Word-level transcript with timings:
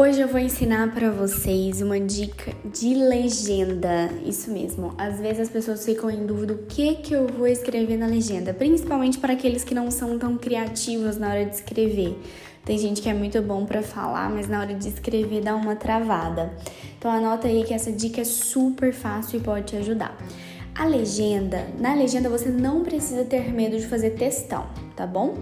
Hoje 0.00 0.20
eu 0.20 0.28
vou 0.28 0.38
ensinar 0.38 0.94
para 0.94 1.10
vocês 1.10 1.82
uma 1.82 1.98
dica 1.98 2.52
de 2.64 2.94
legenda. 2.94 4.08
Isso 4.24 4.48
mesmo. 4.48 4.94
Às 4.96 5.18
vezes 5.18 5.40
as 5.40 5.48
pessoas 5.48 5.84
ficam 5.84 6.08
em 6.08 6.24
dúvida 6.24 6.54
o 6.54 6.58
que 6.66 6.94
que 6.94 7.12
eu 7.12 7.26
vou 7.26 7.48
escrever 7.48 7.96
na 7.96 8.06
legenda, 8.06 8.54
principalmente 8.54 9.18
para 9.18 9.32
aqueles 9.32 9.64
que 9.64 9.74
não 9.74 9.90
são 9.90 10.16
tão 10.16 10.38
criativos 10.38 11.16
na 11.16 11.30
hora 11.30 11.44
de 11.44 11.56
escrever. 11.56 12.16
Tem 12.64 12.78
gente 12.78 13.02
que 13.02 13.08
é 13.08 13.12
muito 13.12 13.42
bom 13.42 13.66
para 13.66 13.82
falar, 13.82 14.30
mas 14.30 14.46
na 14.46 14.60
hora 14.60 14.72
de 14.72 14.86
escrever 14.86 15.42
dá 15.42 15.56
uma 15.56 15.74
travada. 15.74 16.54
Então 16.96 17.10
anota 17.10 17.48
aí 17.48 17.64
que 17.64 17.74
essa 17.74 17.90
dica 17.90 18.20
é 18.20 18.24
super 18.24 18.92
fácil 18.92 19.40
e 19.40 19.42
pode 19.42 19.66
te 19.66 19.76
ajudar. 19.78 20.16
A 20.78 20.84
legenda, 20.84 21.66
na 21.80 21.92
legenda 21.92 22.28
você 22.28 22.50
não 22.50 22.84
precisa 22.84 23.24
ter 23.24 23.52
medo 23.52 23.76
de 23.76 23.84
fazer 23.84 24.10
textão, 24.10 24.64
tá 24.94 25.04
bom? 25.04 25.34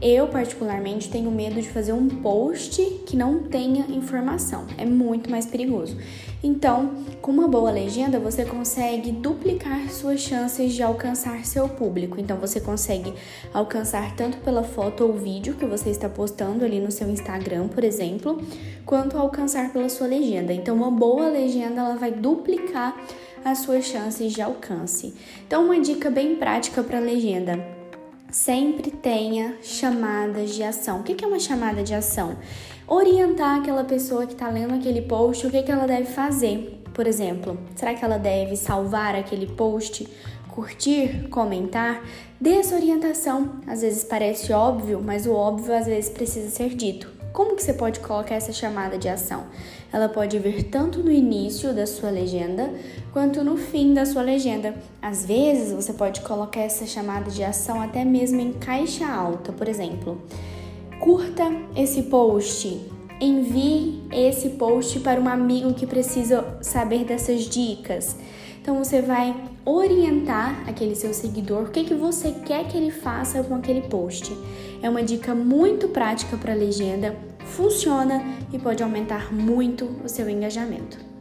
Eu, 0.00 0.28
particularmente, 0.28 1.10
tenho 1.10 1.32
medo 1.32 1.60
de 1.60 1.68
fazer 1.68 1.92
um 1.92 2.08
post 2.08 2.80
que 3.04 3.16
não 3.16 3.42
tenha 3.42 3.86
informação. 3.88 4.66
É 4.78 4.84
muito 4.84 5.28
mais 5.28 5.46
perigoso. 5.46 5.96
Então, 6.44 6.92
com 7.20 7.32
uma 7.32 7.48
boa 7.48 7.72
legenda, 7.72 8.20
você 8.20 8.44
consegue 8.44 9.10
duplicar 9.10 9.90
suas 9.90 10.20
chances 10.20 10.72
de 10.72 10.82
alcançar 10.82 11.44
seu 11.44 11.68
público. 11.68 12.20
Então, 12.20 12.36
você 12.36 12.60
consegue 12.60 13.12
alcançar 13.52 14.14
tanto 14.14 14.36
pela 14.38 14.62
foto 14.62 15.04
ou 15.04 15.14
vídeo 15.14 15.56
que 15.56 15.66
você 15.66 15.90
está 15.90 16.08
postando 16.08 16.64
ali 16.64 16.78
no 16.78 16.92
seu 16.92 17.10
Instagram, 17.10 17.66
por 17.66 17.82
exemplo, 17.82 18.40
quanto 18.86 19.18
alcançar 19.18 19.72
pela 19.72 19.88
sua 19.88 20.06
legenda. 20.06 20.52
Então, 20.52 20.76
uma 20.76 20.90
boa 20.90 21.28
legenda 21.28 21.80
ela 21.80 21.96
vai 21.96 22.12
duplicar 22.12 22.96
as 23.44 23.58
suas 23.58 23.84
chances 23.84 24.32
de 24.32 24.40
alcance. 24.40 25.14
Então, 25.46 25.66
uma 25.66 25.78
dica 25.78 26.10
bem 26.10 26.36
prática 26.36 26.82
para 26.82 26.98
legenda 26.98 27.74
sempre 28.34 28.90
tenha 28.90 29.56
chamadas 29.62 30.54
de 30.54 30.62
ação. 30.64 31.00
O 31.00 31.02
que 31.04 31.24
é 31.24 31.28
uma 31.28 31.38
chamada 31.38 31.84
de 31.84 31.94
ação? 31.94 32.36
Orientar 32.86 33.60
aquela 33.60 33.84
pessoa 33.84 34.26
que 34.26 34.32
está 34.32 34.48
lendo 34.48 34.74
aquele 34.74 35.02
post 35.02 35.46
o 35.46 35.50
que, 35.50 35.62
que 35.62 35.70
ela 35.70 35.86
deve 35.86 36.06
fazer. 36.06 36.82
Por 36.92 37.06
exemplo, 37.06 37.56
será 37.76 37.94
que 37.94 38.04
ela 38.04 38.18
deve 38.18 38.56
salvar 38.56 39.14
aquele 39.14 39.46
post, 39.46 40.08
curtir, 40.48 41.28
comentar? 41.28 42.02
Dê 42.40 42.54
essa 42.54 42.74
orientação. 42.74 43.60
Às 43.68 43.82
vezes 43.82 44.02
parece 44.02 44.52
óbvio, 44.52 45.00
mas 45.00 45.26
o 45.26 45.32
óbvio 45.32 45.72
às 45.72 45.86
vezes 45.86 46.10
precisa 46.10 46.50
ser 46.50 46.70
dito. 46.74 47.13
Como 47.34 47.56
que 47.56 47.64
você 47.64 47.72
pode 47.72 47.98
colocar 47.98 48.36
essa 48.36 48.52
chamada 48.52 48.96
de 48.96 49.08
ação? 49.08 49.46
Ela 49.92 50.08
pode 50.08 50.38
vir 50.38 50.70
tanto 50.70 51.02
no 51.02 51.10
início 51.10 51.74
da 51.74 51.84
sua 51.84 52.08
legenda 52.08 52.72
quanto 53.12 53.42
no 53.42 53.56
fim 53.56 53.92
da 53.92 54.06
sua 54.06 54.22
legenda. 54.22 54.76
Às 55.02 55.26
vezes 55.26 55.72
você 55.72 55.92
pode 55.92 56.20
colocar 56.20 56.60
essa 56.60 56.86
chamada 56.86 57.32
de 57.32 57.42
ação 57.42 57.82
até 57.82 58.04
mesmo 58.04 58.38
em 58.38 58.52
caixa 58.52 59.04
alta, 59.04 59.52
por 59.52 59.66
exemplo. 59.66 60.22
Curta 61.00 61.42
esse 61.74 62.04
post, 62.04 62.80
envie 63.20 64.02
esse 64.12 64.50
post 64.50 65.00
para 65.00 65.20
um 65.20 65.28
amigo 65.28 65.74
que 65.74 65.86
precisa 65.86 66.58
saber 66.60 67.04
dessas 67.04 67.42
dicas. 67.42 68.16
Então 68.60 68.76
você 68.76 69.02
vai 69.02 69.34
orientar 69.64 70.68
aquele 70.68 70.94
seu 70.94 71.12
seguidor 71.12 71.64
o 71.64 71.70
que, 71.70 71.84
que 71.84 71.94
você 71.94 72.32
quer 72.32 72.66
que 72.66 72.76
ele 72.76 72.90
faça 72.90 73.42
com 73.42 73.54
aquele 73.54 73.82
post. 73.82 74.36
É 74.82 74.88
uma 74.88 75.02
dica 75.02 75.34
muito 75.34 75.88
prática 75.88 76.36
para 76.36 76.54
legenda, 76.54 77.16
funciona 77.44 78.22
e 78.52 78.58
pode 78.58 78.82
aumentar 78.82 79.32
muito 79.32 79.84
o 80.04 80.08
seu 80.08 80.28
engajamento. 80.28 81.13